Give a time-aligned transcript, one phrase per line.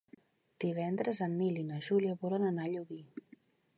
[0.63, 3.03] Divendres en Nil i na Júlia volen anar a Llubí.